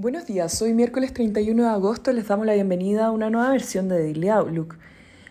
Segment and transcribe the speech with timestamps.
[0.00, 3.90] Buenos días, hoy miércoles 31 de agosto les damos la bienvenida a una nueva versión
[3.90, 4.78] de Daily Outlook.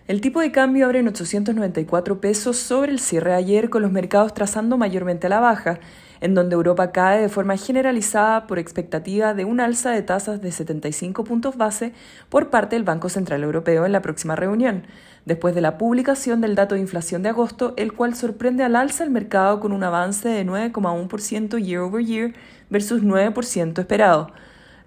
[0.07, 4.36] El tipo de cambio abre en 894 pesos sobre el cierre ayer con los mercados
[4.36, 5.79] trazando mayormente a la baja,
[6.21, 10.52] en donde Europa cae de forma generalizada por expectativa de un alza de tasas de
[10.52, 11.91] 75 puntos base
[12.29, 14.83] por parte del Banco Central Europeo en la próxima reunión,
[15.25, 19.04] después de la publicación del dato de inflación de agosto, el cual sorprende al alza
[19.04, 22.36] el mercado con un avance de 9,1% year over year
[22.70, 24.32] versus 9% esperado.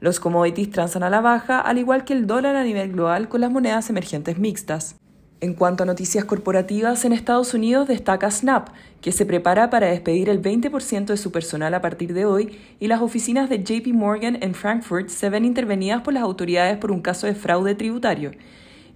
[0.02, 3.41] Los commodities transan a la baja, al igual que el dólar a nivel global con
[3.41, 4.97] las monedas emergentes mixtas.
[5.41, 8.70] En cuanto a noticias corporativas, en Estados Unidos destaca Snap,
[9.01, 12.88] que se prepara para despedir el 20% de su personal a partir de hoy, y
[12.88, 17.01] las oficinas de JP Morgan en Frankfurt se ven intervenidas por las autoridades por un
[17.01, 18.32] caso de fraude tributario.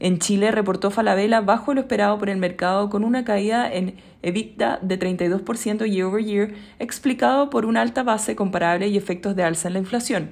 [0.00, 4.80] En Chile reportó Falabella bajo lo esperado por el mercado con una caída en EBITDA
[4.82, 9.68] de 32% year over year, explicado por una alta base comparable y efectos de alza
[9.68, 10.30] en la inflación.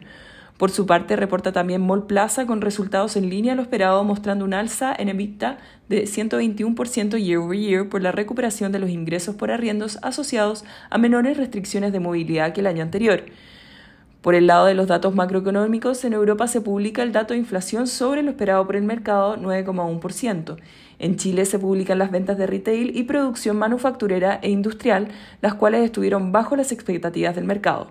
[0.57, 4.45] Por su parte, reporta también Mall Plaza con resultados en línea a lo esperado, mostrando
[4.45, 9.35] un alza en EBITDA de 121% year over year por la recuperación de los ingresos
[9.35, 13.25] por arriendos asociados a menores restricciones de movilidad que el año anterior.
[14.23, 17.89] Por el lado de los datos macroeconómicos, en Europa se publica el dato de inflación
[17.89, 20.57] sobre lo esperado por el mercado, 9,1%.
[21.01, 25.09] En Chile se publican las ventas de retail y producción manufacturera e industrial,
[25.43, 27.91] las cuales estuvieron bajo las expectativas del mercado.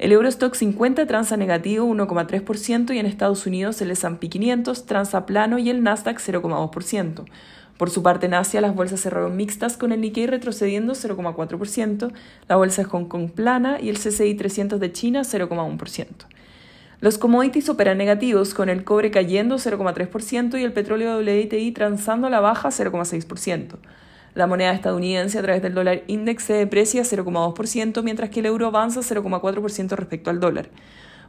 [0.00, 5.58] El Eurostock 50 transa negativo 1,3% y en Estados Unidos el S&P 500 transa plano
[5.58, 7.26] y el Nasdaq 0,2%.
[7.76, 12.12] Por su parte, en Asia las bolsas cerraron mixtas con el Nikkei retrocediendo 0,4%,
[12.48, 16.06] la bolsa de Hong Kong plana y el CCI 300 de China 0,1%.
[17.00, 22.30] Los commodities operan negativos, con el cobre cayendo 0,3% y el petróleo WTI transando a
[22.30, 23.76] la baja 0,6%.
[24.34, 28.68] La moneda estadounidense a través del dólar index se deprecia 0,2%, mientras que el euro
[28.68, 30.70] avanza 0,4% respecto al dólar.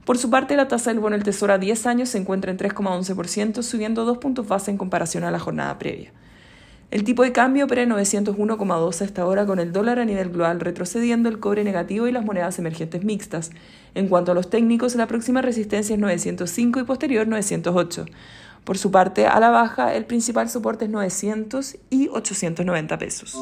[0.06, 2.58] Por su parte, la tasa del bono del Tesoro a 10 años se encuentra en
[2.58, 6.12] 3,11%, subiendo dos puntos base en comparación a la jornada previa.
[6.92, 10.60] El tipo de cambio opera en 901,12 hasta ahora con el dólar a nivel global
[10.60, 13.52] retrocediendo, el cobre negativo y las monedas emergentes mixtas.
[13.96, 18.06] En cuanto a los técnicos, la próxima resistencia es 905 y posterior 908.
[18.64, 23.36] Por su parte, a la baja, el principal soporte es 900 y 890 pesos.